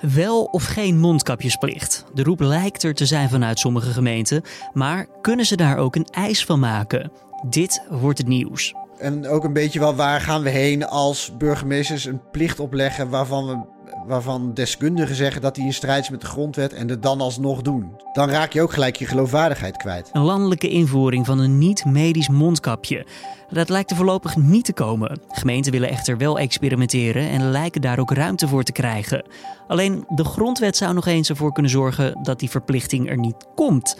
Wel 0.00 0.44
of 0.44 0.64
geen 0.64 0.98
mondkapjesplicht? 0.98 2.04
De 2.14 2.22
roep 2.22 2.40
lijkt 2.40 2.82
er 2.82 2.94
te 2.94 3.06
zijn 3.06 3.28
vanuit 3.28 3.58
sommige 3.58 3.90
gemeenten, 3.90 4.42
maar 4.72 5.06
kunnen 5.20 5.46
ze 5.46 5.56
daar 5.56 5.76
ook 5.76 5.96
een 5.96 6.06
eis 6.10 6.44
van 6.44 6.60
maken? 6.60 7.12
Dit 7.48 7.82
wordt 7.90 8.18
het 8.18 8.26
nieuws. 8.26 8.74
En 8.98 9.28
ook 9.28 9.44
een 9.44 9.52
beetje 9.52 9.78
wel 9.78 9.94
waar 9.94 10.20
gaan 10.20 10.42
we 10.42 10.50
heen 10.50 10.86
als 10.86 11.32
burgemeesters 11.38 12.04
een 12.04 12.20
plicht 12.30 12.60
opleggen 12.60 13.08
waarvan 13.08 13.46
we 13.46 13.58
waarvan 14.06 14.54
deskundigen 14.54 15.14
zeggen 15.14 15.42
dat 15.42 15.54
die 15.54 15.64
in 15.64 15.72
strijd 15.72 16.02
is 16.02 16.10
met 16.10 16.20
de 16.20 16.26
grondwet 16.26 16.72
en 16.72 16.88
het 16.88 17.02
dan 17.02 17.20
alsnog 17.20 17.62
doen. 17.62 17.96
Dan 18.12 18.28
raak 18.28 18.52
je 18.52 18.62
ook 18.62 18.72
gelijk 18.72 18.96
je 18.96 19.06
geloofwaardigheid 19.06 19.76
kwijt. 19.76 20.10
Een 20.12 20.22
landelijke 20.22 20.68
invoering 20.68 21.26
van 21.26 21.38
een 21.38 21.58
niet-medisch 21.58 22.28
mondkapje. 22.28 23.06
Dat 23.50 23.68
lijkt 23.68 23.90
er 23.90 23.96
voorlopig 23.96 24.36
niet 24.36 24.64
te 24.64 24.72
komen. 24.72 25.20
Gemeenten 25.28 25.72
willen 25.72 25.88
echter 25.88 26.16
wel 26.16 26.38
experimenteren 26.38 27.28
en 27.28 27.50
lijken 27.50 27.80
daar 27.80 27.98
ook 27.98 28.12
ruimte 28.12 28.48
voor 28.48 28.62
te 28.62 28.72
krijgen. 28.72 29.24
Alleen 29.68 30.04
de 30.08 30.24
grondwet 30.24 30.76
zou 30.76 30.94
nog 30.94 31.06
eens 31.06 31.28
ervoor 31.28 31.52
kunnen 31.52 31.70
zorgen 31.70 32.18
dat 32.22 32.38
die 32.38 32.50
verplichting 32.50 33.10
er 33.10 33.18
niet 33.18 33.46
komt. 33.54 33.96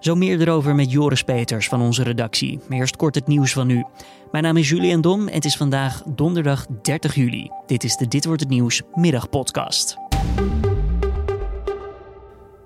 Zo 0.00 0.14
meer 0.14 0.40
erover 0.40 0.74
met 0.74 0.90
Joris 0.90 1.22
Peters 1.22 1.68
van 1.68 1.80
onze 1.80 2.02
redactie. 2.02 2.60
Maar 2.68 2.78
eerst 2.78 2.96
kort 2.96 3.14
het 3.14 3.26
nieuws 3.26 3.52
van 3.52 3.66
nu. 3.66 3.84
Mijn 4.30 4.44
naam 4.44 4.56
is 4.56 4.68
Julian 4.68 5.00
Dom 5.00 5.28
en 5.28 5.34
het 5.34 5.44
is 5.44 5.56
vandaag 5.56 6.02
donderdag 6.06 6.66
30 6.82 7.14
juli. 7.14 7.50
Dit 7.66 7.84
is 7.84 7.96
de 7.96 8.08
Dit 8.08 8.24
wordt 8.24 8.40
het 8.40 8.50
nieuws 8.50 8.82
middagpodcast. 8.94 9.96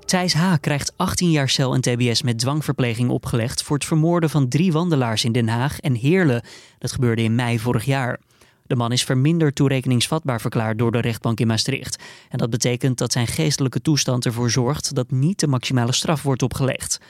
Thijs 0.05 0.35
H. 0.35 0.55
krijgt 0.61 0.93
18 0.97 1.31
jaar 1.31 1.49
cel 1.49 1.75
en 1.75 1.81
tbs 1.81 2.23
met 2.23 2.39
dwangverpleging 2.39 3.11
opgelegd 3.11 3.63
voor 3.63 3.77
het 3.77 3.87
vermoorden 3.87 4.31
van 4.31 4.49
drie 4.49 4.73
wandelaars 4.73 5.25
in 5.25 5.33
Den 5.33 5.49
Haag 5.49 5.81
en 5.81 5.95
Heerlen. 5.95 6.43
Dat 6.79 6.93
gebeurde 6.93 7.23
in 7.23 7.35
mei 7.35 7.59
vorig 7.59 7.85
jaar. 7.85 8.21
De 8.67 8.77
man 8.77 8.93
is 8.93 9.05
verminderd 9.05 9.55
toerekeningsvatbaar 9.55 10.41
verklaard 10.41 10.79
door 10.79 10.93
de 10.93 11.01
rechtbank 11.01 11.41
in 11.41 11.47
Maastricht. 11.47 12.03
En 12.29 12.39
dat 12.39 12.51
betekent 12.51 12.99
dat 12.99 13.13
zijn 13.13 13.27
geestelijke 13.27 13.81
toestand 13.81 14.25
ervoor 14.25 14.51
zorgt 14.51 14.95
dat 14.95 15.11
niet 15.11 15.41
de 15.41 15.47
maximale 15.47 15.93
straf 15.93 16.23
wordt 16.23 16.43
opgelegd. 16.43 17.01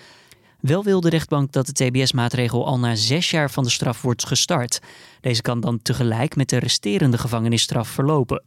Wel 0.60 0.84
wil 0.84 1.00
de 1.00 1.08
rechtbank 1.08 1.52
dat 1.52 1.66
de 1.66 1.72
TBS-maatregel 1.72 2.66
al 2.66 2.78
na 2.78 2.94
zes 2.94 3.30
jaar 3.30 3.50
van 3.50 3.64
de 3.64 3.70
straf 3.70 4.02
wordt 4.02 4.26
gestart. 4.26 4.80
Deze 5.20 5.42
kan 5.42 5.60
dan 5.60 5.82
tegelijk 5.82 6.36
met 6.36 6.48
de 6.48 6.58
resterende 6.58 7.18
gevangenisstraf 7.18 7.88
verlopen. 7.88 8.42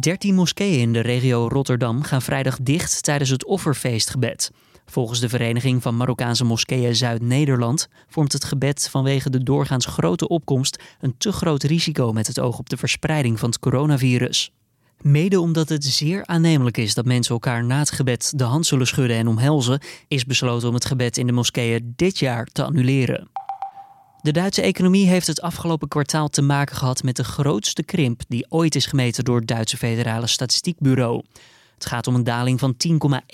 Dertien 0.00 0.34
moskeeën 0.34 0.80
in 0.80 0.92
de 0.92 1.00
regio 1.00 1.48
Rotterdam 1.48 2.02
gaan 2.02 2.22
vrijdag 2.22 2.58
dicht 2.62 3.02
tijdens 3.02 3.30
het 3.30 3.44
offerfeestgebed. 3.44 4.50
Volgens 4.86 5.20
de 5.20 5.28
Vereniging 5.28 5.82
van 5.82 5.96
Marokkaanse 5.96 6.44
Moskeeën 6.44 6.96
Zuid-Nederland 6.96 7.88
vormt 8.08 8.32
het 8.32 8.44
gebed 8.44 8.88
vanwege 8.90 9.30
de 9.30 9.42
doorgaans 9.42 9.86
grote 9.86 10.28
opkomst 10.28 10.82
een 11.00 11.14
te 11.18 11.32
groot 11.32 11.62
risico 11.62 12.12
met 12.12 12.26
het 12.26 12.40
oog 12.40 12.58
op 12.58 12.68
de 12.68 12.76
verspreiding 12.76 13.38
van 13.38 13.48
het 13.48 13.58
coronavirus. 13.58 14.52
Mede 15.00 15.40
omdat 15.40 15.68
het 15.68 15.84
zeer 15.84 16.26
aannemelijk 16.26 16.76
is 16.76 16.94
dat 16.94 17.04
mensen 17.04 17.34
elkaar 17.34 17.64
na 17.64 17.78
het 17.78 17.90
gebed 17.90 18.32
de 18.36 18.44
hand 18.44 18.66
zullen 18.66 18.86
schudden 18.86 19.16
en 19.16 19.28
omhelzen, 19.28 19.80
is 20.08 20.24
besloten 20.24 20.68
om 20.68 20.74
het 20.74 20.84
gebed 20.84 21.16
in 21.16 21.26
de 21.26 21.32
moskeeën 21.32 21.92
dit 21.96 22.18
jaar 22.18 22.46
te 22.46 22.64
annuleren. 22.64 23.28
De 24.22 24.32
Duitse 24.32 24.62
economie 24.62 25.06
heeft 25.06 25.26
het 25.26 25.40
afgelopen 25.40 25.88
kwartaal 25.88 26.28
te 26.28 26.42
maken 26.42 26.76
gehad 26.76 27.02
met 27.02 27.16
de 27.16 27.24
grootste 27.24 27.82
krimp 27.82 28.22
die 28.28 28.46
ooit 28.48 28.74
is 28.74 28.86
gemeten 28.86 29.24
door 29.24 29.36
het 29.36 29.48
Duitse 29.48 29.76
Federale 29.76 30.26
Statistiekbureau. 30.26 31.22
Het 31.76 31.86
gaat 31.86 32.06
om 32.06 32.14
een 32.14 32.24
daling 32.24 32.60
van 32.60 32.74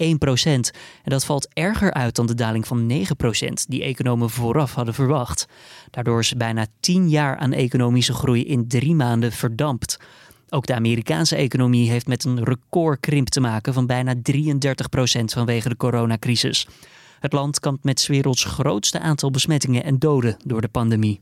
10,1 0.03 0.19
procent. 0.19 0.71
En 1.05 1.11
dat 1.11 1.25
valt 1.25 1.49
erger 1.53 1.93
uit 1.93 2.15
dan 2.15 2.27
de 2.27 2.35
daling 2.35 2.67
van 2.67 2.87
9 2.87 3.17
procent 3.17 3.71
die 3.71 3.83
economen 3.83 4.31
vooraf 4.31 4.75
hadden 4.75 4.95
verwacht. 4.95 5.47
Daardoor 5.91 6.19
is 6.19 6.35
bijna 6.37 6.67
10 6.81 7.09
jaar 7.09 7.37
aan 7.37 7.53
economische 7.53 8.13
groei 8.13 8.45
in 8.45 8.69
drie 8.69 8.95
maanden 8.95 9.33
verdampt. 9.33 9.99
Ook 10.49 10.67
de 10.67 10.75
Amerikaanse 10.75 11.37
economie 11.37 11.91
heeft 11.91 12.07
met 12.07 12.25
een 12.25 12.45
recordkrimp 12.45 13.29
te 13.29 13.41
maken 13.41 13.73
van 13.73 13.87
bijna 13.87 14.15
33 14.23 14.89
procent 14.89 15.33
vanwege 15.33 15.69
de 15.69 15.77
coronacrisis. 15.77 16.67
Het 17.21 17.33
land 17.33 17.61
kampt 17.61 17.85
met 17.85 18.01
's 18.01 18.07
werelds 18.07 18.45
grootste 18.45 19.01
aantal 19.01 19.31
besmettingen 19.31 19.85
en 19.85 19.99
doden 19.99 20.37
door 20.45 20.61
de 20.61 20.69
pandemie. 20.69 21.21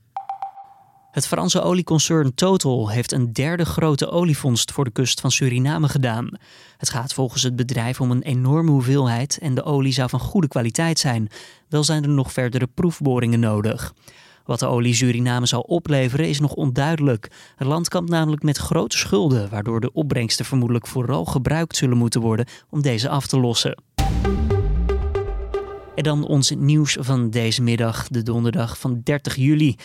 Het 1.10 1.26
Franse 1.26 1.62
olieconcern 1.62 2.34
Total 2.34 2.90
heeft 2.90 3.12
een 3.12 3.32
derde 3.32 3.64
grote 3.64 4.10
olievondst 4.10 4.72
voor 4.72 4.84
de 4.84 4.90
kust 4.90 5.20
van 5.20 5.30
Suriname 5.30 5.88
gedaan. 5.88 6.28
Het 6.76 6.90
gaat 6.90 7.14
volgens 7.14 7.42
het 7.42 7.56
bedrijf 7.56 8.00
om 8.00 8.10
een 8.10 8.22
enorme 8.22 8.70
hoeveelheid 8.70 9.38
en 9.38 9.54
de 9.54 9.62
olie 9.62 9.92
zou 9.92 10.08
van 10.08 10.20
goede 10.20 10.48
kwaliteit 10.48 10.98
zijn. 10.98 11.28
Wel 11.68 11.84
zijn 11.84 12.02
er 12.02 12.08
nog 12.08 12.32
verdere 12.32 12.66
proefboringen 12.66 13.40
nodig. 13.40 13.94
Wat 14.44 14.58
de 14.58 14.66
olie 14.66 14.94
Suriname 14.94 15.46
zal 15.46 15.60
opleveren 15.60 16.28
is 16.28 16.40
nog 16.40 16.52
onduidelijk. 16.52 17.30
Het 17.56 17.68
land 17.68 17.88
kampt 17.88 18.10
namelijk 18.10 18.42
met 18.42 18.56
grote 18.56 18.98
schulden, 18.98 19.50
waardoor 19.50 19.80
de 19.80 19.92
opbrengsten 19.92 20.44
vermoedelijk 20.44 20.86
vooral 20.86 21.24
gebruikt 21.24 21.76
zullen 21.76 21.96
moeten 21.96 22.20
worden 22.20 22.46
om 22.68 22.82
deze 22.82 23.08
af 23.08 23.26
te 23.26 23.40
lossen. 23.40 23.82
En 25.94 26.02
dan 26.02 26.26
ons 26.26 26.50
nieuws 26.50 26.96
van 27.00 27.30
deze 27.30 27.62
middag, 27.62 28.08
de 28.08 28.22
donderdag 28.22 28.78
van 28.78 29.00
30 29.04 29.36
juli. 29.36 29.76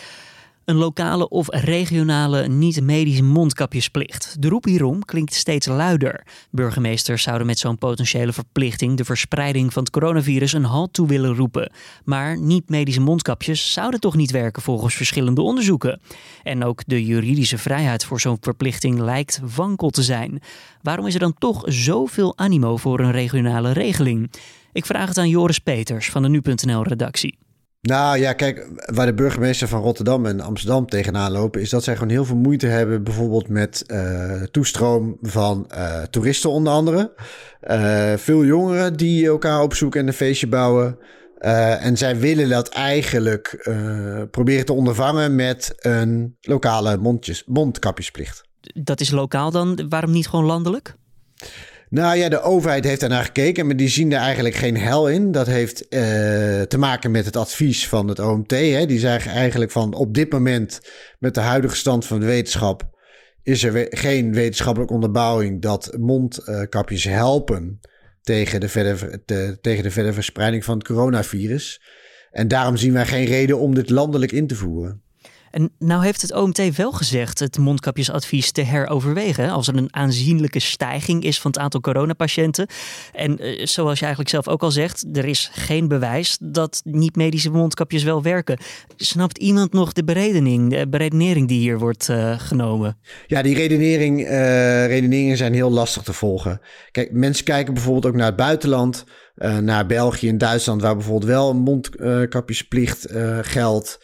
Een 0.65 0.75
lokale 0.75 1.29
of 1.29 1.47
regionale 1.49 2.47
niet-medische 2.47 3.23
mondkapjesplicht. 3.23 4.35
De 4.39 4.49
roep 4.49 4.63
hierom 4.63 5.05
klinkt 5.05 5.33
steeds 5.33 5.67
luider. 5.67 6.27
Burgemeesters 6.51 7.23
zouden 7.23 7.47
met 7.47 7.59
zo'n 7.59 7.77
potentiële 7.77 8.33
verplichting 8.33 8.97
de 8.97 9.05
verspreiding 9.05 9.73
van 9.73 9.83
het 9.83 9.91
coronavirus 9.91 10.53
een 10.53 10.63
halt 10.63 10.93
toe 10.93 11.07
willen 11.07 11.35
roepen. 11.35 11.71
Maar 12.03 12.39
niet-medische 12.39 13.01
mondkapjes 13.01 13.73
zouden 13.73 13.99
toch 13.99 14.15
niet 14.15 14.31
werken 14.31 14.61
volgens 14.61 14.95
verschillende 14.95 15.41
onderzoeken. 15.41 16.01
En 16.43 16.63
ook 16.63 16.81
de 16.85 17.05
juridische 17.05 17.57
vrijheid 17.57 18.05
voor 18.05 18.19
zo'n 18.19 18.37
verplichting 18.41 18.99
lijkt 18.99 19.39
wankel 19.55 19.89
te 19.89 20.03
zijn. 20.03 20.41
Waarom 20.81 21.07
is 21.07 21.13
er 21.13 21.19
dan 21.19 21.37
toch 21.37 21.63
zoveel 21.65 22.37
animo 22.37 22.77
voor 22.77 22.99
een 22.99 23.11
regionale 23.11 23.71
regeling? 23.71 24.31
Ik 24.73 24.85
vraag 24.85 25.07
het 25.07 25.17
aan 25.17 25.29
Joris 25.29 25.59
Peters 25.59 26.09
van 26.09 26.21
de 26.21 26.29
Nu.nl 26.29 26.83
redactie. 26.83 27.37
Nou 27.85 28.19
ja, 28.19 28.33
kijk, 28.33 28.67
waar 28.93 29.05
de 29.05 29.13
burgemeester 29.13 29.67
van 29.67 29.81
Rotterdam 29.81 30.25
en 30.25 30.41
Amsterdam 30.41 30.87
tegenaan 30.87 31.31
lopen, 31.31 31.61
is 31.61 31.69
dat 31.69 31.83
zij 31.83 31.93
gewoon 31.93 32.09
heel 32.09 32.25
veel 32.25 32.35
moeite 32.35 32.67
hebben, 32.67 33.03
bijvoorbeeld 33.03 33.47
met 33.47 33.83
uh, 33.87 34.41
toestroom 34.41 35.17
van 35.21 35.69
uh, 35.75 36.01
toeristen 36.01 36.49
onder 36.49 36.73
andere. 36.73 37.13
Uh, 37.63 38.13
veel 38.13 38.45
jongeren 38.45 38.97
die 38.97 39.27
elkaar 39.27 39.61
opzoeken 39.61 39.99
en 40.01 40.07
een 40.07 40.13
feestje 40.13 40.47
bouwen. 40.47 40.97
en 41.79 41.97
zij 41.97 42.19
willen 42.19 42.49
dat 42.49 42.69
eigenlijk 42.69 43.69
proberen 44.31 44.65
te 44.65 44.73
ondervangen 44.73 45.35
met 45.35 45.73
een 45.77 46.37
lokale 46.41 46.97
mondjes, 46.97 47.43
mondkapjesplicht. 47.45 48.43
Dat 48.73 48.99
is 48.99 49.11
lokaal 49.11 49.51
dan, 49.51 49.85
waarom 49.89 50.11
niet 50.11 50.27
gewoon 50.27 50.45
landelijk? 50.45 50.95
Nou 51.95 52.17
ja, 52.17 52.29
de 52.29 52.41
overheid 52.41 52.83
heeft 52.83 52.99
daarnaar 52.99 53.23
gekeken, 53.23 53.65
maar 53.65 53.75
die 53.75 53.87
zien 53.87 54.11
er 54.11 54.19
eigenlijk 54.19 54.55
geen 54.55 54.77
hel 54.77 55.09
in. 55.09 55.31
Dat 55.31 55.47
heeft 55.47 55.81
uh, 55.81 55.89
te 56.61 56.77
maken 56.77 57.11
met 57.11 57.25
het 57.25 57.35
advies 57.35 57.87
van 57.87 58.07
het 58.07 58.19
OMT. 58.19 58.51
Hè. 58.51 58.85
Die 58.85 58.99
zeggen 58.99 59.31
eigenlijk 59.31 59.71
van 59.71 59.93
op 59.93 60.13
dit 60.13 60.31
moment, 60.31 60.81
met 61.19 61.33
de 61.33 61.39
huidige 61.39 61.75
stand 61.75 62.05
van 62.05 62.19
de 62.19 62.25
wetenschap, 62.25 62.89
is 63.43 63.63
er 63.63 63.87
geen 63.89 64.33
wetenschappelijke 64.33 64.93
onderbouwing 64.93 65.61
dat 65.61 65.97
mondkapjes 65.99 67.03
helpen 67.03 67.79
tegen 68.21 68.59
de, 68.59 68.69
verder, 68.69 69.25
te, 69.25 69.57
tegen 69.61 69.83
de 69.83 69.91
verdere 69.91 70.13
verspreiding 70.13 70.63
van 70.63 70.77
het 70.77 70.87
coronavirus. 70.87 71.81
En 72.31 72.47
daarom 72.47 72.77
zien 72.77 72.93
wij 72.93 73.05
geen 73.05 73.25
reden 73.25 73.59
om 73.59 73.75
dit 73.75 73.89
landelijk 73.89 74.31
in 74.31 74.47
te 74.47 74.55
voeren. 74.55 75.03
En 75.55 75.71
nou 75.79 76.03
heeft 76.03 76.21
het 76.21 76.33
OMT 76.33 76.75
wel 76.75 76.91
gezegd 76.91 77.39
het 77.39 77.57
mondkapjesadvies 77.57 78.51
te 78.51 78.61
heroverwegen. 78.61 79.49
Als 79.49 79.67
er 79.67 79.75
een 79.75 79.95
aanzienlijke 79.95 80.59
stijging 80.59 81.23
is 81.23 81.39
van 81.39 81.51
het 81.51 81.59
aantal 81.59 81.81
coronapatiënten. 81.81 82.67
En 83.13 83.45
uh, 83.45 83.65
zoals 83.65 83.95
je 83.99 84.05
eigenlijk 84.05 84.29
zelf 84.29 84.47
ook 84.47 84.61
al 84.61 84.71
zegt, 84.71 85.05
er 85.13 85.25
is 85.25 85.49
geen 85.53 85.87
bewijs 85.87 86.37
dat 86.41 86.81
niet-medische 86.83 87.49
mondkapjes 87.49 88.03
wel 88.03 88.21
werken. 88.21 88.57
Snapt 88.95 89.37
iemand 89.37 89.73
nog 89.73 89.93
de 89.93 90.03
beredening, 90.03 90.69
de 90.69 90.87
beredenering 90.87 91.47
die 91.47 91.59
hier 91.59 91.79
wordt 91.79 92.07
uh, 92.09 92.39
genomen? 92.39 92.97
Ja, 93.27 93.41
die 93.41 93.55
redenering, 93.55 94.19
uh, 94.19 94.85
redeneringen 94.85 95.37
zijn 95.37 95.53
heel 95.53 95.71
lastig 95.71 96.03
te 96.03 96.13
volgen. 96.13 96.61
Kijk, 96.91 97.11
mensen 97.11 97.45
kijken 97.45 97.73
bijvoorbeeld 97.73 98.05
ook 98.05 98.15
naar 98.15 98.25
het 98.25 98.35
buitenland. 98.35 99.03
naar 99.61 99.85
België 99.85 100.29
en 100.29 100.37
Duitsland, 100.37 100.81
waar 100.81 100.95
bijvoorbeeld 100.95 101.31
wel 101.31 101.49
een 101.49 101.57
mondkapjesplicht 101.57 103.07
geldt. 103.41 103.99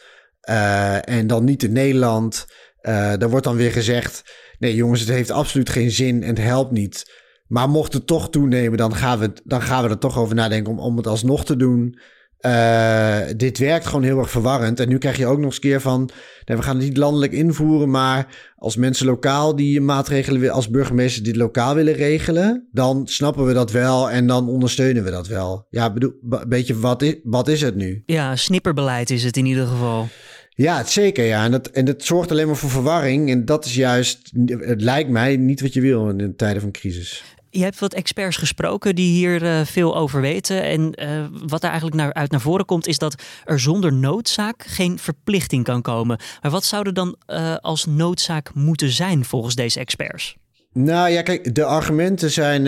Uh, 0.50 1.08
en 1.08 1.26
dan 1.26 1.44
niet 1.44 1.62
in 1.62 1.72
Nederland. 1.72 2.46
Uh, 2.82 2.92
daar 2.92 3.30
wordt 3.30 3.44
dan 3.44 3.56
weer 3.56 3.72
gezegd: 3.72 4.22
nee, 4.58 4.74
jongens, 4.74 5.00
het 5.00 5.08
heeft 5.08 5.30
absoluut 5.30 5.70
geen 5.70 5.90
zin 5.90 6.22
en 6.22 6.28
het 6.28 6.38
helpt 6.38 6.72
niet. 6.72 7.20
Maar 7.46 7.68
mocht 7.68 7.92
het 7.92 8.06
toch 8.06 8.30
toenemen, 8.30 8.78
dan 8.78 8.94
gaan 8.94 9.18
we, 9.18 9.32
dan 9.44 9.62
gaan 9.62 9.82
we 9.84 9.88
er 9.88 9.98
toch 9.98 10.18
over 10.18 10.34
nadenken 10.34 10.72
om, 10.72 10.78
om 10.78 10.96
het 10.96 11.06
alsnog 11.06 11.44
te 11.44 11.56
doen. 11.56 11.98
Uh, 12.46 13.18
dit 13.36 13.58
werkt 13.58 13.86
gewoon 13.86 14.02
heel 14.02 14.18
erg 14.18 14.30
verwarrend. 14.30 14.80
En 14.80 14.88
nu 14.88 14.98
krijg 14.98 15.16
je 15.16 15.26
ook 15.26 15.38
nog 15.38 15.46
eens 15.46 15.58
keer 15.58 15.80
van: 15.80 16.10
nee, 16.44 16.56
we 16.56 16.62
gaan 16.62 16.76
het 16.76 16.84
niet 16.84 16.96
landelijk 16.96 17.32
invoeren, 17.32 17.90
maar 17.90 18.52
als 18.56 18.76
mensen 18.76 19.06
lokaal 19.06 19.56
die 19.56 19.80
maatregelen, 19.80 20.50
als 20.50 20.70
burgemeester 20.70 21.22
dit 21.22 21.36
lokaal 21.36 21.74
willen 21.74 21.94
regelen, 21.94 22.68
dan 22.72 23.06
snappen 23.06 23.46
we 23.46 23.52
dat 23.52 23.70
wel 23.70 24.10
en 24.10 24.26
dan 24.26 24.48
ondersteunen 24.48 25.04
we 25.04 25.10
dat 25.10 25.26
wel. 25.26 25.66
Ja, 25.70 25.92
bedoel, 25.92 26.12
een 26.30 26.48
beetje 26.48 26.78
wat 26.78 27.02
is, 27.02 27.14
wat 27.22 27.48
is 27.48 27.60
het 27.60 27.74
nu? 27.74 28.02
Ja, 28.06 28.36
snipperbeleid 28.36 29.10
is 29.10 29.24
het 29.24 29.36
in 29.36 29.46
ieder 29.46 29.66
geval. 29.66 30.08
Ja, 30.54 30.84
zeker. 30.84 31.24
Ja. 31.24 31.44
En, 31.44 31.50
dat, 31.50 31.66
en 31.66 31.84
dat 31.84 32.04
zorgt 32.04 32.30
alleen 32.30 32.46
maar 32.46 32.56
voor 32.56 32.70
verwarring. 32.70 33.30
En 33.30 33.44
dat 33.44 33.64
is 33.64 33.74
juist, 33.74 34.30
het 34.46 34.80
lijkt 34.80 35.10
mij, 35.10 35.36
niet 35.36 35.60
wat 35.60 35.72
je 35.72 35.80
wil 35.80 36.08
in 36.08 36.36
tijden 36.36 36.62
van 36.62 36.70
crisis. 36.70 37.24
Je 37.54 37.62
hebt 37.62 37.78
wat 37.78 37.94
experts 37.94 38.36
gesproken 38.36 38.94
die 38.94 39.10
hier 39.10 39.42
uh, 39.42 39.64
veel 39.64 39.96
over 39.96 40.20
weten. 40.20 40.62
En 40.62 41.02
uh, 41.02 41.26
wat 41.46 41.62
er 41.62 41.68
eigenlijk 41.68 41.96
naar, 41.96 42.12
uit 42.12 42.30
naar 42.30 42.40
voren 42.40 42.64
komt, 42.64 42.86
is 42.86 42.98
dat 42.98 43.22
er 43.44 43.60
zonder 43.60 43.92
noodzaak 43.92 44.64
geen 44.66 44.98
verplichting 44.98 45.64
kan 45.64 45.82
komen. 45.82 46.18
Maar 46.42 46.50
wat 46.50 46.64
zou 46.64 46.86
er 46.86 46.94
dan 46.94 47.16
uh, 47.26 47.56
als 47.56 47.86
noodzaak 47.86 48.54
moeten 48.54 48.90
zijn 48.90 49.24
volgens 49.24 49.54
deze 49.54 49.80
experts? 49.80 50.36
Nou 50.72 51.10
ja, 51.10 51.22
kijk, 51.22 51.54
de 51.54 51.64
argumenten 51.64 52.30
zijn. 52.30 52.64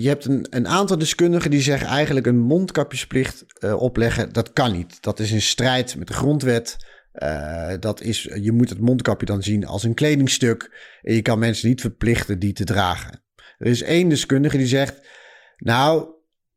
je 0.00 0.08
hebt 0.08 0.24
een, 0.24 0.46
een, 0.50 0.68
aantal 0.68 0.98
deskundigen 0.98 1.50
die 1.50 1.62
zeggen 1.62 1.86
eigenlijk 1.86 2.26
een 2.26 2.38
mondkapjesplicht 2.38 3.44
opleggen. 3.76 4.32
Dat 4.32 4.52
kan 4.52 4.72
niet. 4.72 5.02
Dat 5.02 5.20
is 5.20 5.30
in 5.30 5.42
strijd 5.42 5.96
met 5.96 6.06
de 6.06 6.14
grondwet. 6.14 6.76
Dat 7.80 8.00
is, 8.00 8.22
je 8.40 8.52
moet 8.52 8.68
het 8.68 8.80
mondkapje 8.80 9.26
dan 9.26 9.42
zien 9.42 9.66
als 9.66 9.82
een 9.82 9.94
kledingstuk. 9.94 10.70
En 11.02 11.14
je 11.14 11.22
kan 11.22 11.38
mensen 11.38 11.68
niet 11.68 11.80
verplichten 11.80 12.38
die 12.38 12.52
te 12.52 12.64
dragen. 12.64 13.22
Er 13.58 13.66
is 13.66 13.82
één 13.82 14.08
deskundige 14.08 14.56
die 14.56 14.66
zegt: 14.66 15.08
Nou, 15.56 16.08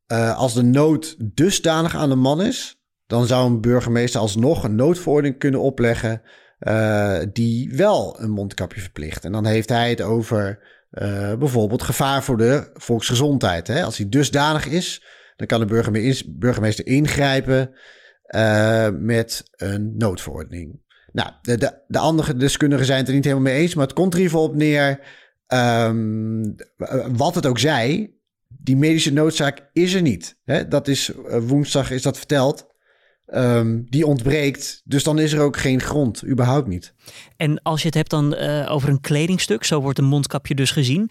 uh, 0.07 0.37
als 0.37 0.53
de 0.53 0.63
nood 0.63 1.15
dusdanig 1.19 1.95
aan 1.95 2.09
de 2.09 2.15
man 2.15 2.41
is, 2.41 2.81
dan 3.07 3.27
zou 3.27 3.49
een 3.49 3.61
burgemeester 3.61 4.19
alsnog 4.19 4.63
een 4.63 4.75
noodverordening 4.75 5.39
kunnen 5.39 5.61
opleggen. 5.61 6.21
Uh, 6.59 7.19
die 7.33 7.75
wel 7.75 8.19
een 8.19 8.29
mondkapje 8.29 8.81
verplicht. 8.81 9.25
En 9.25 9.31
dan 9.31 9.45
heeft 9.45 9.69
hij 9.69 9.89
het 9.89 10.01
over 10.01 10.59
bijvoorbeeld 11.39 11.83
gevaar 11.83 12.23
voor 12.23 12.37
de 12.37 12.69
volksgezondheid. 12.73 13.67
Hè? 13.67 13.83
Als 13.83 13.97
hij 13.97 14.09
dusdanig 14.09 14.67
is, 14.67 15.03
dan 15.35 15.47
kan 15.47 15.67
de 15.67 16.23
burgemeester 16.25 16.87
ingrijpen 16.87 17.75
met 18.99 19.43
een 19.51 19.97
noodverordening. 19.97 20.81
Nou, 21.11 21.31
de, 21.41 21.57
de, 21.57 21.73
de 21.87 21.99
andere 21.99 22.35
deskundigen 22.35 22.85
zijn 22.85 22.99
het 22.99 23.07
er 23.07 23.13
niet 23.13 23.23
helemaal 23.23 23.51
mee 23.51 23.61
eens, 23.61 23.75
maar 23.75 23.85
het 23.85 23.95
komt 23.95 24.13
er 24.13 24.19
in 24.19 24.33
op 24.33 24.55
neer 24.55 24.99
Um, 25.53 26.55
wat 27.17 27.35
het 27.35 27.45
ook 27.45 27.59
zij, 27.59 28.13
die 28.47 28.77
medische 28.77 29.13
noodzaak 29.13 29.69
is 29.73 29.93
er 29.93 30.01
niet. 30.01 30.37
Hè? 30.43 30.67
Dat 30.67 30.87
is 30.87 31.09
uh, 31.09 31.37
woensdag 31.37 31.91
is 31.91 32.01
dat 32.01 32.17
verteld. 32.17 32.66
Um, 33.33 33.87
die 33.89 34.05
ontbreekt. 34.05 34.81
Dus 34.83 35.03
dan 35.03 35.19
is 35.19 35.33
er 35.33 35.41
ook 35.41 35.57
geen 35.57 35.81
grond, 35.81 36.25
überhaupt 36.25 36.67
niet. 36.67 36.93
En 37.37 37.61
als 37.61 37.81
je 37.81 37.85
het 37.85 37.95
hebt 37.95 38.09
dan 38.09 38.35
uh, 38.35 38.71
over 38.71 38.89
een 38.89 39.01
kledingstuk, 39.01 39.63
zo 39.63 39.81
wordt 39.81 39.99
een 39.99 40.05
mondkapje 40.05 40.55
dus 40.55 40.71
gezien. 40.71 41.09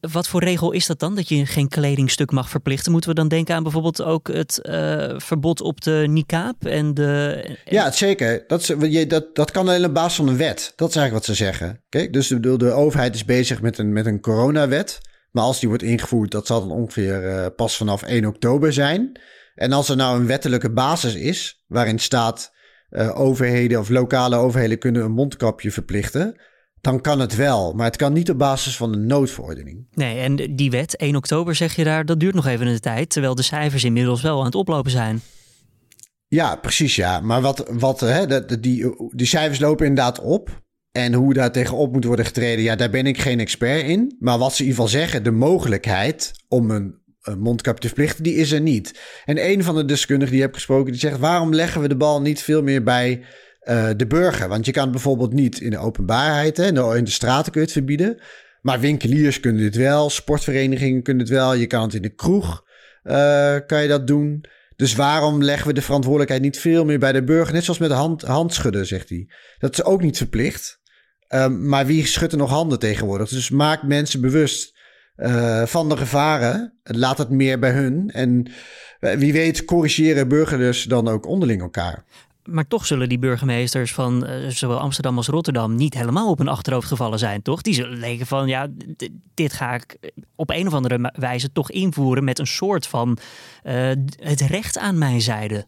Wat 0.00 0.28
voor 0.28 0.44
regel 0.44 0.72
is 0.72 0.86
dat 0.86 0.98
dan, 0.98 1.14
dat 1.14 1.28
je 1.28 1.46
geen 1.46 1.68
kledingstuk 1.68 2.30
mag 2.30 2.48
verplichten? 2.48 2.92
Moeten 2.92 3.10
we 3.10 3.16
dan 3.16 3.28
denken 3.28 3.54
aan 3.54 3.62
bijvoorbeeld 3.62 4.02
ook 4.02 4.28
het 4.28 4.60
uh, 4.62 5.14
verbod 5.16 5.60
op 5.60 5.80
de 5.80 6.04
niqab 6.08 6.64
en 6.64 6.94
de... 6.94 7.42
En... 7.44 7.58
Ja, 7.64 7.90
zeker. 7.90 8.44
Dat, 8.46 8.60
is, 8.60 8.66
je, 8.66 9.06
dat, 9.06 9.34
dat 9.34 9.50
kan 9.50 9.68
alleen 9.68 9.84
op 9.84 9.94
basis 9.94 10.16
van 10.16 10.28
een 10.28 10.36
wet. 10.36 10.72
Dat 10.76 10.88
is 10.88 10.96
eigenlijk 10.96 11.26
wat 11.26 11.36
ze 11.36 11.44
zeggen. 11.44 11.82
Kijk, 11.88 12.12
dus 12.12 12.28
de, 12.28 12.56
de 12.56 12.70
overheid 12.70 13.14
is 13.14 13.24
bezig 13.24 13.62
met 13.62 13.78
een, 13.78 13.92
met 13.92 14.06
een 14.06 14.20
coronawet. 14.20 15.00
Maar 15.30 15.44
als 15.44 15.60
die 15.60 15.68
wordt 15.68 15.82
ingevoerd, 15.82 16.30
dat 16.30 16.46
zal 16.46 16.60
dan 16.60 16.76
ongeveer 16.76 17.22
uh, 17.22 17.46
pas 17.56 17.76
vanaf 17.76 18.02
1 18.02 18.24
oktober 18.24 18.72
zijn. 18.72 19.20
En 19.56 19.72
als 19.72 19.88
er 19.88 19.96
nou 19.96 20.20
een 20.20 20.26
wettelijke 20.26 20.70
basis 20.70 21.14
is, 21.14 21.64
waarin 21.66 21.98
staat 21.98 22.52
uh, 22.90 23.20
overheden 23.20 23.80
of 23.80 23.88
lokale 23.88 24.36
overheden 24.36 24.78
kunnen 24.78 25.02
een 25.02 25.12
mondkapje 25.12 25.70
verplichten, 25.70 26.40
dan 26.80 27.00
kan 27.00 27.20
het 27.20 27.36
wel. 27.36 27.72
Maar 27.72 27.86
het 27.86 27.96
kan 27.96 28.12
niet 28.12 28.30
op 28.30 28.38
basis 28.38 28.76
van 28.76 28.92
een 28.92 29.06
noodverordening. 29.06 29.86
Nee, 29.90 30.18
en 30.18 30.56
die 30.56 30.70
wet, 30.70 30.96
1 30.96 31.16
oktober 31.16 31.54
zeg 31.54 31.76
je 31.76 31.84
daar, 31.84 32.04
dat 32.04 32.20
duurt 32.20 32.34
nog 32.34 32.46
even 32.46 32.66
een 32.66 32.80
tijd, 32.80 33.10
terwijl 33.10 33.34
de 33.34 33.42
cijfers 33.42 33.84
inmiddels 33.84 34.22
wel 34.22 34.38
aan 34.38 34.44
het 34.44 34.54
oplopen 34.54 34.90
zijn. 34.90 35.20
Ja, 36.28 36.56
precies 36.56 36.96
ja. 36.96 37.20
Maar 37.20 37.40
wat, 37.40 37.66
wat, 37.70 38.00
hè, 38.00 38.44
die, 38.60 38.94
die 39.10 39.26
cijfers 39.26 39.58
lopen 39.58 39.86
inderdaad 39.86 40.20
op. 40.20 40.64
En 40.92 41.12
hoe 41.12 41.34
daar 41.34 41.52
tegenop 41.52 41.92
moet 41.92 42.04
worden 42.04 42.24
getreden, 42.24 42.64
ja, 42.64 42.76
daar 42.76 42.90
ben 42.90 43.06
ik 43.06 43.18
geen 43.18 43.40
expert 43.40 43.82
in. 43.82 44.16
Maar 44.18 44.38
wat 44.38 44.54
ze 44.54 44.62
in 44.62 44.68
ieder 44.68 44.82
geval 44.82 45.00
zeggen, 45.00 45.22
de 45.22 45.30
mogelijkheid 45.30 46.32
om 46.48 46.70
een 46.70 47.04
mondkapje 47.38 47.88
verplichten, 47.88 48.22
die 48.22 48.34
is 48.34 48.52
er 48.52 48.60
niet. 48.60 49.00
En 49.24 49.50
een 49.50 49.64
van 49.64 49.74
de 49.74 49.84
deskundigen 49.84 50.32
die 50.32 50.42
heb 50.42 50.54
gesproken, 50.54 50.92
die 50.92 51.00
zegt: 51.00 51.18
waarom 51.18 51.54
leggen 51.54 51.80
we 51.80 51.88
de 51.88 51.96
bal 51.96 52.20
niet 52.20 52.42
veel 52.42 52.62
meer 52.62 52.82
bij 52.82 53.24
uh, 53.62 53.88
de 53.96 54.06
burger? 54.06 54.48
Want 54.48 54.66
je 54.66 54.72
kan 54.72 54.90
bijvoorbeeld 54.90 55.32
niet 55.32 55.60
in 55.60 55.70
de 55.70 55.78
openbaarheid, 55.78 56.56
hè, 56.56 56.96
in 56.96 57.04
de 57.04 57.10
straten 57.10 57.52
kun 57.52 57.60
je 57.60 57.66
het 57.66 57.76
verbieden. 57.76 58.20
Maar 58.60 58.80
winkeliers 58.80 59.40
kunnen 59.40 59.62
dit 59.62 59.76
wel, 59.76 60.10
sportverenigingen 60.10 61.02
kunnen 61.02 61.22
het 61.22 61.32
wel. 61.32 61.54
Je 61.54 61.66
kan 61.66 61.82
het 61.82 61.94
in 61.94 62.02
de 62.02 62.14
kroeg, 62.14 62.64
uh, 63.04 63.56
kan 63.66 63.82
je 63.82 63.88
dat 63.88 64.06
doen. 64.06 64.44
Dus 64.76 64.94
waarom 64.94 65.42
leggen 65.42 65.66
we 65.66 65.74
de 65.74 65.82
verantwoordelijkheid 65.82 66.42
niet 66.42 66.58
veel 66.58 66.84
meer 66.84 66.98
bij 66.98 67.12
de 67.12 67.24
burger? 67.24 67.54
Net 67.54 67.64
zoals 67.64 67.78
met 67.78 67.90
hand, 67.90 68.22
handschudden, 68.22 68.86
zegt 68.86 69.08
hij. 69.08 69.30
Dat 69.58 69.72
is 69.72 69.84
ook 69.84 70.02
niet 70.02 70.16
verplicht. 70.16 70.80
Um, 71.28 71.68
maar 71.68 71.86
wie 71.86 72.06
schudt 72.06 72.32
er 72.32 72.38
nog 72.38 72.50
handen 72.50 72.78
tegenwoordig? 72.78 73.28
Dus 73.28 73.50
maak 73.50 73.82
mensen 73.82 74.20
bewust 74.20 74.75
uh, 75.16 75.66
van 75.66 75.88
de 75.88 75.96
gevaren. 75.96 76.72
Laat 76.82 77.18
het 77.18 77.30
meer 77.30 77.58
bij 77.58 77.72
hun. 77.72 78.10
En 78.10 78.50
uh, 79.00 79.12
wie 79.12 79.32
weet 79.32 79.64
corrigeren 79.64 80.28
burgers 80.28 80.84
dan 80.84 81.08
ook 81.08 81.26
onderling 81.26 81.60
elkaar. 81.60 82.04
Maar 82.44 82.66
toch 82.66 82.86
zullen 82.86 83.08
die 83.08 83.18
burgemeesters 83.18 83.94
van 83.94 84.26
uh, 84.30 84.48
zowel 84.48 84.78
Amsterdam 84.78 85.16
als 85.16 85.26
Rotterdam 85.26 85.74
niet 85.74 85.94
helemaal 85.94 86.30
op 86.30 86.38
hun 86.38 86.48
achterhoofd 86.48 86.88
gevallen 86.88 87.18
zijn, 87.18 87.42
toch? 87.42 87.62
Die 87.62 87.74
zullen 87.74 88.00
denken 88.00 88.26
van 88.26 88.48
ja, 88.48 88.68
dit 89.34 89.52
ga 89.52 89.74
ik 89.74 90.12
op 90.34 90.50
een 90.50 90.66
of 90.66 90.72
andere 90.72 91.12
wijze 91.18 91.52
toch 91.52 91.70
invoeren 91.70 92.24
met 92.24 92.38
een 92.38 92.46
soort 92.46 92.86
van 92.86 93.18
het 94.20 94.40
recht 94.40 94.78
aan 94.78 94.98
mijn 94.98 95.20
zijde. 95.20 95.66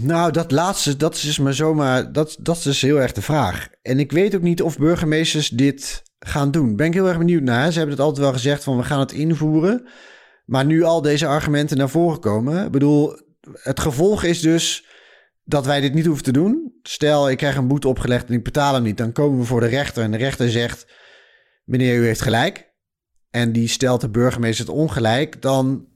Nou, 0.00 0.32
dat 0.32 0.50
laatste, 0.50 0.96
dat 0.96 1.14
is 1.14 1.20
dus 1.20 1.38
maar 1.38 1.54
zomaar, 1.54 2.12
dat, 2.12 2.36
dat 2.40 2.56
is 2.56 2.62
dus 2.62 2.80
heel 2.80 3.00
erg 3.00 3.12
de 3.12 3.22
vraag. 3.22 3.68
En 3.82 3.98
ik 3.98 4.12
weet 4.12 4.34
ook 4.34 4.42
niet 4.42 4.62
of 4.62 4.78
burgemeesters 4.78 5.48
dit 5.48 6.02
gaan 6.18 6.50
doen. 6.50 6.76
Ben 6.76 6.86
ik 6.86 6.94
heel 6.94 7.08
erg 7.08 7.18
benieuwd 7.18 7.42
naar. 7.42 7.72
Ze 7.72 7.78
hebben 7.78 7.96
het 7.96 8.04
altijd 8.04 8.24
wel 8.24 8.34
gezegd 8.34 8.64
van 8.64 8.76
we 8.76 8.82
gaan 8.82 9.00
het 9.00 9.12
invoeren. 9.12 9.86
Maar 10.44 10.64
nu 10.64 10.82
al 10.82 11.02
deze 11.02 11.26
argumenten 11.26 11.76
naar 11.76 11.88
voren 11.88 12.20
komen. 12.20 12.64
Ik 12.64 12.70
bedoel, 12.70 13.18
het 13.52 13.80
gevolg 13.80 14.22
is 14.22 14.40
dus 14.40 14.86
dat 15.44 15.66
wij 15.66 15.80
dit 15.80 15.94
niet 15.94 16.06
hoeven 16.06 16.24
te 16.24 16.32
doen. 16.32 16.78
Stel, 16.82 17.30
ik 17.30 17.36
krijg 17.36 17.56
een 17.56 17.68
boete 17.68 17.88
opgelegd 17.88 18.28
en 18.28 18.34
ik 18.34 18.44
betaal 18.44 18.74
hem 18.74 18.82
niet. 18.82 18.96
Dan 18.96 19.12
komen 19.12 19.38
we 19.38 19.44
voor 19.44 19.60
de 19.60 19.66
rechter 19.66 20.02
en 20.02 20.10
de 20.10 20.16
rechter 20.16 20.50
zegt... 20.50 20.86
meneer, 21.64 21.96
u 21.96 22.04
heeft 22.06 22.20
gelijk. 22.20 22.74
En 23.30 23.52
die 23.52 23.68
stelt 23.68 24.00
de 24.00 24.10
burgemeester 24.10 24.66
het 24.66 24.74
ongelijk. 24.74 25.42
Dan 25.42 25.86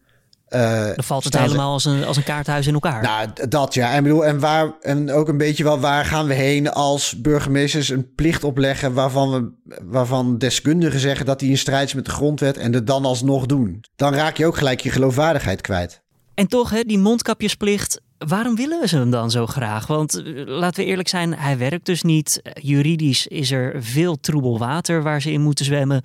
uh, 0.51 0.85
dan 0.85 1.05
valt 1.05 1.25
het 1.25 1.39
helemaal 1.39 1.73
als 1.73 1.85
een, 1.85 2.05
als 2.05 2.17
een 2.17 2.23
kaarthuis 2.23 2.67
in 2.67 2.75
elkaar. 2.75 3.03
Nou, 3.03 3.29
dat 3.49 3.75
ja. 3.75 3.93
En, 3.93 4.03
bedoel, 4.03 4.25
en, 4.25 4.39
waar, 4.39 4.73
en 4.81 5.13
ook 5.13 5.29
een 5.29 5.37
beetje 5.37 5.65
wel 5.65 5.81
waar 5.81 6.05
gaan 6.05 6.27
we 6.27 6.35
heen 6.35 6.71
als 6.71 7.21
burgemeesters 7.21 7.89
een 7.89 8.15
plicht 8.15 8.45
opleggen 8.45 8.95
waarvan, 8.95 9.31
we, 9.31 9.79
waarvan 9.83 10.39
deskundigen 10.39 11.01
zeggen 11.01 11.27
dat 11.27 11.39
die 11.39 11.51
in 11.51 11.59
strijd 11.59 11.87
is 11.87 11.95
met 11.95 12.05
de 12.05 12.11
grondwet 12.11 12.57
en 12.57 12.73
het 12.73 12.87
dan 12.87 13.05
alsnog 13.05 13.47
doen. 13.47 13.85
Dan 13.97 14.15
raak 14.15 14.37
je 14.37 14.47
ook 14.47 14.57
gelijk 14.57 14.81
je 14.81 14.91
geloofwaardigheid 14.91 15.61
kwijt. 15.61 16.03
En 16.35 16.47
toch, 16.47 16.71
hè, 16.71 16.83
die 16.83 16.99
mondkapjesplicht, 16.99 18.01
waarom 18.19 18.57
willen 18.57 18.89
ze 18.89 18.97
hem 18.97 19.11
dan 19.11 19.31
zo 19.31 19.47
graag? 19.47 19.87
Want 19.87 20.23
eh, 20.23 20.47
laten 20.47 20.85
we 20.85 20.91
eerlijk 20.91 21.09
zijn, 21.09 21.35
hij 21.35 21.59
werkt 21.59 21.87
dus 21.87 22.03
niet. 22.03 22.43
Juridisch 22.61 23.27
is 23.27 23.51
er 23.51 23.83
veel 23.83 24.21
troebel 24.21 24.59
water 24.59 25.03
waar 25.03 25.23
ze 25.23 25.33
in 25.33 25.41
moeten 25.41 25.65
zwemmen. 25.65 26.03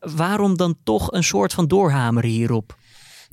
Waarom 0.00 0.56
dan 0.56 0.76
toch 0.84 1.12
een 1.12 1.24
soort 1.24 1.52
van 1.52 1.66
doorhameren 1.66 2.30
hierop? 2.30 2.76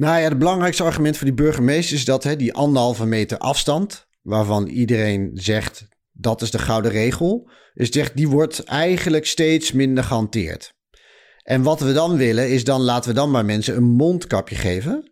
Nou 0.02 0.18
ja, 0.18 0.24
het 0.30 0.38
belangrijkste 0.38 0.84
argument 0.84 1.18
voor 1.18 1.26
die 1.26 1.36
burgemeester 1.36 1.96
is 1.96 2.06
dat 2.06 2.24
hè, 2.24 2.36
die 2.36 2.54
anderhalve 2.54 3.06
meter 3.06 3.38
afstand, 3.38 4.08
waarvan 4.22 4.68
iedereen 4.68 5.32
zegt 5.34 5.88
dat 6.12 6.42
is 6.42 6.52
de 6.52 6.60
gouden 6.60 6.92
regel, 6.92 7.50
is 7.74 7.90
zegt, 7.90 8.16
die 8.16 8.30
wordt 8.30 8.64
eigenlijk 8.64 9.26
steeds 9.26 9.72
minder 9.72 10.04
gehanteerd. 10.04 10.74
En 11.44 11.62
wat 11.62 11.80
we 11.80 11.94
dan 11.94 12.18
willen 12.18 12.50
is 12.50 12.64
dan 12.64 12.82
laten 12.82 13.10
we 13.10 13.16
dan 13.16 13.32
maar 13.32 13.46
mensen 13.46 13.76
een 13.76 13.92
mondkapje 13.92 14.56
geven. 14.56 15.12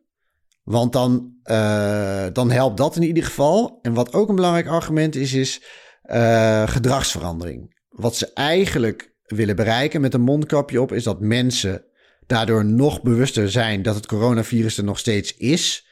Want 0.64 0.94
dan, 0.94 1.34
uh, 1.44 2.26
dan 2.34 2.52
helpt 2.52 2.78
dat 2.78 2.96
in 2.96 3.04
ieder 3.04 3.24
geval. 3.24 3.80
En 3.82 3.94
wat 3.94 4.14
ook 4.14 4.30
een 4.30 4.36
belangrijk 4.36 4.68
argument 4.68 5.16
is, 5.16 5.34
is 5.34 5.64
uh, 6.06 6.68
gedragsverandering. 6.68 7.76
Wat 7.90 8.16
ze 8.16 8.34
eigenlijk 8.34 9.14
willen 9.26 9.56
bereiken 9.56 10.02
met 10.02 10.14
een 10.14 10.22
mondkapje 10.22 10.82
op, 10.82 10.92
is 10.92 11.04
dat 11.04 11.20
mensen 11.20 11.84
daardoor 12.30 12.66
nog 12.66 13.02
bewuster 13.02 13.52
zijn 13.52 13.82
dat 13.82 13.96
het 13.96 14.06
coronavirus 14.06 14.78
er 14.78 14.84
nog 14.84 15.00
steeds 15.00 15.38
is. 15.38 15.88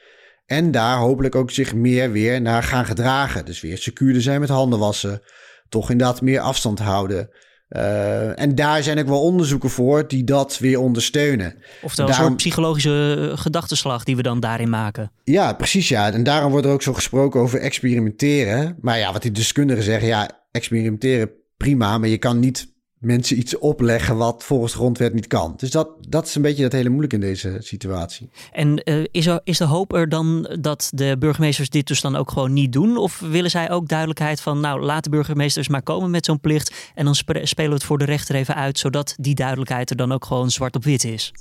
En 0.45 0.71
daar 0.71 0.97
hopelijk 0.97 1.35
ook 1.35 1.51
zich 1.51 1.73
meer 1.73 2.11
weer 2.11 2.41
naar 2.41 2.63
gaan 2.63 2.85
gedragen. 2.85 3.45
Dus 3.45 3.61
weer 3.61 3.77
secuurder 3.77 4.21
zijn 4.21 4.39
met 4.39 4.49
handen 4.49 4.79
wassen. 4.79 5.21
Toch 5.69 5.89
inderdaad 5.89 6.21
meer 6.21 6.39
afstand 6.39 6.79
houden. 6.79 7.29
Uh, 7.69 8.39
en 8.39 8.55
daar 8.55 8.83
zijn 8.83 8.99
ook 8.99 9.07
wel 9.07 9.21
onderzoeken 9.21 9.69
voor 9.69 10.07
die 10.07 10.23
dat 10.23 10.57
weer 10.57 10.79
ondersteunen. 10.79 11.55
Oftewel 11.81 12.07
daarom... 12.07 12.09
een 12.09 12.31
soort 12.31 12.35
psychologische 12.35 13.27
eh, 13.31 13.37
gedachtenslag 13.37 14.03
die 14.03 14.15
we 14.15 14.21
dan 14.21 14.39
daarin 14.39 14.69
maken. 14.69 15.11
Ja, 15.23 15.53
precies 15.53 15.87
ja. 15.87 16.11
En 16.11 16.23
daarom 16.23 16.51
wordt 16.51 16.65
er 16.65 16.71
ook 16.71 16.81
zo 16.81 16.93
gesproken 16.93 17.39
over 17.39 17.59
experimenteren. 17.59 18.77
Maar 18.81 18.97
ja, 18.97 19.13
wat 19.13 19.21
die 19.21 19.31
deskundigen 19.31 19.83
zeggen, 19.83 20.07
ja, 20.07 20.29
experimenteren 20.51 21.29
prima. 21.57 21.97
Maar 21.97 22.09
je 22.09 22.17
kan 22.17 22.39
niet 22.39 22.75
mensen 22.97 23.37
iets 23.37 23.57
opleggen 23.57 24.17
wat 24.17 24.43
volgens 24.43 24.71
de 24.71 24.77
grondwet 24.77 25.13
niet 25.13 25.27
kan. 25.27 25.53
Dus 25.57 25.71
dat, 25.71 25.89
dat 26.09 26.27
is 26.27 26.35
een 26.35 26.41
beetje 26.41 26.63
het 26.63 26.71
hele 26.71 26.89
moeilijk 26.89 27.13
in 27.13 27.19
deze 27.19 27.57
situatie. 27.59 28.29
En 28.51 28.81
uh, 28.83 29.05
is, 29.11 29.25
er, 29.25 29.41
is 29.43 29.57
de 29.57 29.65
hoop 29.65 29.93
er 29.93 30.09
dan 30.09 30.57
dat 30.59 30.89
de 30.93 31.15
burgemeesters 31.19 31.69
dit 31.69 31.87
dus 31.87 32.01
dan 32.01 32.15
ook 32.15 32.31
gewoon 32.31 32.53
niet 32.53 32.73
doen? 32.73 32.97
Of 32.97 33.19
willen 33.19 33.51
zij 33.51 33.71
ook 33.71 33.87
duidelijkheid 33.87 34.41
van, 34.41 34.59
nou 34.59 34.81
laat 34.81 35.03
de 35.03 35.09
burgemeesters 35.09 35.67
maar 35.67 35.83
komen 35.83 36.11
met 36.11 36.25
zo'n 36.25 36.39
plicht 36.39 36.91
en 36.95 37.05
dan 37.05 37.15
spelen 37.15 37.69
we 37.69 37.73
het 37.73 37.83
voor 37.83 37.97
de 37.97 38.05
rechter 38.05 38.35
even 38.35 38.55
uit, 38.55 38.79
zodat 38.79 39.15
die 39.17 39.35
duidelijkheid 39.35 39.89
er 39.89 39.95
dan 39.95 40.11
ook 40.11 40.25
gewoon 40.25 40.51
zwart 40.51 40.75
op 40.75 40.83
wit 40.83 41.03
is? 41.03 41.33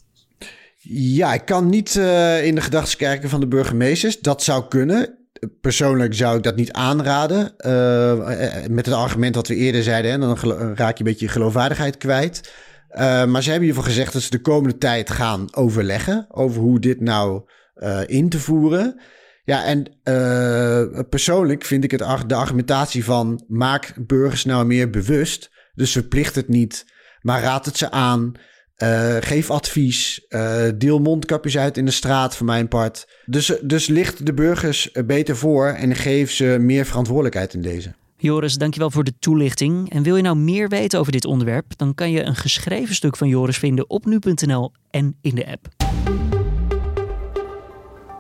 Ja, 0.89 1.35
ik 1.35 1.45
kan 1.45 1.69
niet 1.69 1.95
uh, 1.95 2.45
in 2.45 2.55
de 2.55 2.61
gedachten 2.61 2.99
kijken 2.99 3.29
van 3.29 3.41
de 3.41 3.47
burgemeesters. 3.47 4.21
Dat 4.21 4.43
zou 4.43 4.69
kunnen 4.69 5.26
persoonlijk 5.61 6.15
zou 6.15 6.37
ik 6.37 6.43
dat 6.43 6.57
niet 6.57 6.73
aanraden. 6.73 7.55
Uh, 7.59 8.67
met 8.69 8.87
het 8.87 8.95
argument 8.95 9.35
wat 9.35 9.49
we 9.49 9.55
eerder 9.55 9.83
zeiden, 9.83 10.11
hè, 10.11 10.19
dan 10.19 10.39
raak 10.75 10.99
je 10.99 11.05
een 11.05 11.11
beetje 11.11 11.27
je 11.27 11.33
geloofwaardigheid 11.33 11.97
kwijt. 11.97 12.53
Maar 12.99 13.43
ze 13.43 13.51
hebben 13.51 13.69
geval 13.75 13.91
gezegd 13.91 14.13
dat 14.13 14.23
ze 14.23 14.31
de 14.31 14.41
komende 14.41 14.79
tijd 14.79 15.11
gaan 15.11 15.57
overleggen 15.57 16.27
over 16.31 16.61
hoe 16.61 16.81
dit 16.81 17.01
nou 17.01 17.43
in 18.07 18.29
te 18.29 18.39
voeren. 18.39 19.01
Ja, 19.45 19.65
en 19.65 19.85
persoonlijk 21.09 21.65
vind 21.65 21.85
ik 21.85 21.91
het, 21.91 22.29
de 22.29 22.35
argumentatie 22.35 23.05
van 23.05 23.45
maak 23.49 23.95
burgers 24.07 24.45
nou 24.45 24.67
meer 24.67 24.91
bewust. 24.91 25.51
Dus 25.75 25.93
verplicht 25.93 26.35
het 26.35 26.49
niet, 26.49 26.87
maar 27.21 27.43
raad 27.43 27.65
het 27.65 27.77
ze 27.77 27.91
aan. 27.91 28.33
Uh, 28.83 29.17
geef 29.21 29.51
advies. 29.51 30.25
Uh, 30.29 30.63
deel 30.75 30.99
mondkapjes 30.99 31.59
uit 31.59 31.77
in 31.77 31.85
de 31.85 31.91
straat, 31.91 32.37
voor 32.37 32.47
mijn 32.47 32.69
part. 32.69 33.09
Dus, 33.25 33.53
dus 33.63 33.87
licht 33.87 34.27
de 34.27 34.35
burgers 34.35 34.91
beter 35.07 35.37
voor 35.37 35.67
en 35.67 35.95
geef 35.95 36.31
ze 36.31 36.57
meer 36.61 36.87
verantwoordelijkheid 36.87 37.55
in 37.55 37.63
deze. 37.63 37.95
Joris, 38.19 38.55
dankjewel 38.55 38.91
voor 38.91 39.05
de 39.05 39.19
toelichting. 39.19 39.91
En 39.91 40.03
wil 40.03 40.17
je 40.17 40.23
nou 40.23 40.37
meer 40.37 40.69
weten 40.69 40.99
over 40.99 41.13
dit 41.13 41.25
onderwerp? 41.25 41.73
Dan 41.77 41.95
kan 41.95 42.11
je 42.11 42.23
een 42.23 42.37
geschreven 42.37 42.95
stuk 42.95 43.17
van 43.17 43.29
Joris 43.29 43.59
vinden 43.59 43.91
op 43.91 44.05
nu.nl 44.05 44.73
en 44.91 45.17
in 45.21 45.35
de 45.35 45.47
app. 45.47 45.76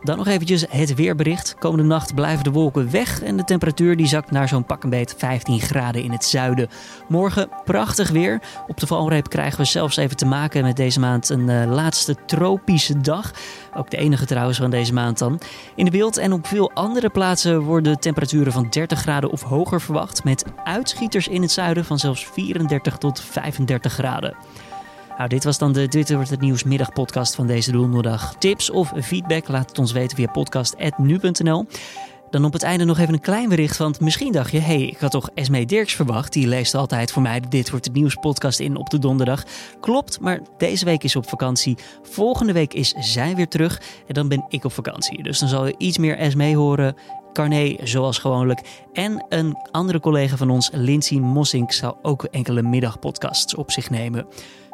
Dan 0.06 0.16
nog 0.16 0.26
eventjes 0.26 0.64
het 0.68 0.94
weerbericht. 0.94 1.54
Komende 1.58 1.84
nacht 1.84 2.14
blijven 2.14 2.44
de 2.44 2.50
wolken 2.50 2.90
weg 2.90 3.22
en 3.22 3.36
de 3.36 3.44
temperatuur 3.44 3.96
die 3.96 4.06
zakt 4.06 4.30
naar 4.30 4.48
zo'n 4.48 4.64
pak 4.64 4.82
een 4.82 4.90
beet 4.90 5.14
15 5.18 5.60
graden 5.60 6.02
in 6.02 6.10
het 6.12 6.25
zuiden. 6.25 6.68
Morgen 7.08 7.48
prachtig 7.64 8.10
weer. 8.10 8.40
Op 8.66 8.80
de 8.80 8.86
valreep 8.86 9.28
krijgen 9.28 9.58
we 9.58 9.64
zelfs 9.64 9.96
even 9.96 10.16
te 10.16 10.26
maken 10.26 10.62
met 10.62 10.76
deze 10.76 11.00
maand 11.00 11.28
een 11.28 11.48
uh, 11.48 11.75
laatste 11.75 12.16
tropische 12.26 13.00
dag. 13.00 13.32
Ook 13.75 13.90
de 13.90 13.96
enige 13.96 14.26
trouwens 14.26 14.58
van 14.58 14.70
deze 14.70 14.92
maand 14.92 15.18
dan. 15.18 15.40
In 15.75 15.84
de 15.84 15.90
beeld 15.90 16.16
en 16.16 16.32
op 16.32 16.46
veel 16.46 16.70
andere 16.72 17.08
plaatsen 17.08 17.60
worden 17.60 18.00
temperaturen 18.00 18.52
van 18.52 18.66
30 18.70 19.00
graden 19.00 19.30
of 19.30 19.42
hoger 19.42 19.80
verwacht. 19.80 20.25
Met 20.25 20.44
uitschieters 20.64 21.28
in 21.28 21.42
het 21.42 21.52
zuiden 21.52 21.84
van 21.84 21.98
zelfs 21.98 22.26
34 22.26 22.96
tot 22.96 23.20
35 23.20 23.92
graden. 23.92 24.36
Nou, 25.16 25.28
dit 25.28 25.44
was 25.44 25.58
dan 25.58 25.73
de 25.73 25.88
Dit 25.88 26.12
wordt 26.12 26.30
het 26.30 26.40
nieuws 26.40 26.64
middagpodcast 26.64 27.35
van 27.35 27.46
deze 27.46 27.73
donderdag. 27.73 28.35
Tips 28.38 28.70
of 28.70 28.92
feedback 29.02 29.49
laat 29.49 29.68
het 29.68 29.78
ons 29.78 29.92
weten 29.92 30.16
via 30.16 30.26
podcast.nu.nl. 30.26 31.66
Dan 32.30 32.44
op 32.44 32.52
het 32.52 32.62
einde 32.62 32.85
nog 32.85 32.99
even 32.99 33.14
een 33.14 33.20
klein 33.20 33.49
bericht, 33.49 33.76
want 33.76 34.00
misschien 34.00 34.32
dacht 34.32 34.50
je... 34.50 34.58
hey, 34.58 34.82
ik 34.82 34.99
had 34.99 35.11
toch 35.11 35.30
Esme 35.35 35.66
Dirks 35.66 35.94
verwacht. 35.94 36.32
Die 36.32 36.46
leest 36.46 36.75
altijd 36.75 37.12
voor 37.12 37.23
mij 37.23 37.40
de 37.40 37.49
Dit 37.49 37.70
wordt 37.70 37.85
het 37.85 37.94
nieuws 37.94 38.14
podcast 38.14 38.61
in 38.61 38.76
op 38.76 38.90
de 38.90 38.99
donderdag. 38.99 39.44
Klopt, 39.80 40.20
maar 40.20 40.40
deze 40.58 40.85
week 40.85 41.04
is 41.04 41.16
op 41.16 41.28
vakantie. 41.28 41.78
Volgende 42.02 42.52
week 42.52 42.75
is 42.75 42.94
zij 42.99 43.37
weer 43.37 43.49
terug 43.49 43.80
en 44.06 44.14
dan 44.14 44.28
ben 44.28 44.44
ik 44.49 44.64
op 44.64 44.73
vakantie. 44.73 45.23
Dus 45.23 45.38
dan 45.38 45.49
zal 45.49 45.66
je 45.66 45.75
iets 45.78 45.99
meer 45.99 46.16
Esme 46.16 46.56
horen... 46.56 46.94
Carné, 47.32 47.76
zoals 47.82 48.18
gewoonlijk. 48.18 48.61
En 48.92 49.25
een 49.28 49.56
andere 49.70 50.00
collega 50.00 50.37
van 50.37 50.50
ons, 50.50 50.70
Lindsay 50.73 51.18
Mossink, 51.18 51.73
zal 51.73 51.99
ook 52.02 52.25
enkele 52.25 52.62
middagpodcasts 52.62 53.54
op 53.54 53.70
zich 53.70 53.90
nemen. 53.90 54.26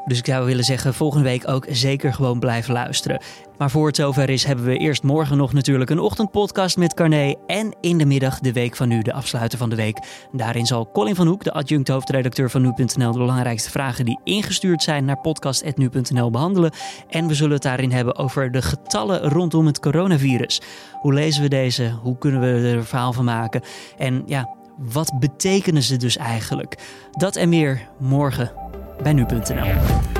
Dus 0.04 0.18
ik 0.18 0.26
zou 0.26 0.46
willen 0.46 0.64
zeggen, 0.64 0.94
volgende 0.94 1.24
week 1.24 1.48
ook 1.48 1.66
zeker 1.70 2.14
gewoon 2.14 2.38
blijven 2.38 2.72
luisteren. 2.72 3.22
Maar 3.58 3.70
voor 3.70 3.86
het 3.86 3.96
zover 3.96 4.30
is, 4.30 4.44
hebben 4.44 4.64
we 4.64 4.76
eerst 4.76 5.02
morgen 5.02 5.36
nog 5.36 5.52
natuurlijk 5.52 5.90
een 5.90 5.98
ochtendpodcast 5.98 6.76
met 6.76 6.94
Carné. 6.94 7.34
En 7.46 7.76
in 7.80 7.98
de 7.98 8.04
middag 8.04 8.38
de 8.38 8.52
week 8.52 8.76
van 8.76 8.88
nu, 8.88 9.02
de 9.02 9.12
afsluiter 9.12 9.58
van 9.58 9.70
de 9.70 9.76
week. 9.76 9.98
Daarin 10.32 10.66
zal 10.66 10.90
Colin 10.92 11.14
van 11.14 11.26
Hoek, 11.26 11.44
de 11.44 11.52
adjunct 11.52 11.88
hoofdredacteur 11.88 12.50
van 12.50 12.62
nu.nl, 12.62 13.12
de 13.12 13.18
belangrijkste 13.18 13.70
vragen 13.70 14.04
die 14.04 14.20
ingestuurd 14.24 14.82
zijn 14.82 15.04
naar 15.04 15.20
podcast.nu.nl 15.20 16.30
behandelen. 16.30 16.72
En 17.08 17.26
we 17.26 17.34
zullen 17.34 17.52
het 17.52 17.62
daarin 17.62 17.92
hebben 17.92 18.16
over 18.16 18.50
de 18.50 18.62
getallen 18.62 19.20
rondom 19.20 19.66
het 19.66 19.80
coronavirus. 19.80 20.60
Hoe 21.00 21.12
lezen 21.12 21.42
we 21.42 21.48
deze? 21.48 21.90
Hoe 22.02 22.18
kunnen 22.18 22.40
we 22.40 22.46
er 22.46 22.76
een 22.76 22.84
verhaal 22.84 23.12
van 23.12 23.24
maken? 23.24 23.62
En 23.98 24.22
ja, 24.26 24.48
wat 24.78 25.12
betekenen 25.18 25.82
ze 25.82 25.96
dus 25.96 26.16
eigenlijk? 26.16 26.78
Dat 27.10 27.36
en 27.36 27.48
meer 27.48 27.88
morgen 27.98 28.61
bij 29.02 29.12
nu.nl. 29.12 30.11